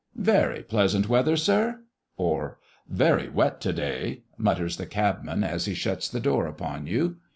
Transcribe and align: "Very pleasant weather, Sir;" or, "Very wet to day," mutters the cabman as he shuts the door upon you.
"Very 0.15 0.63
pleasant 0.63 1.07
weather, 1.07 1.37
Sir;" 1.37 1.81
or, 2.17 2.57
"Very 2.89 3.29
wet 3.29 3.61
to 3.61 3.71
day," 3.71 4.23
mutters 4.35 4.77
the 4.77 4.87
cabman 4.87 5.43
as 5.43 5.65
he 5.65 5.75
shuts 5.75 6.09
the 6.09 6.19
door 6.19 6.47
upon 6.47 6.87
you. 6.87 7.17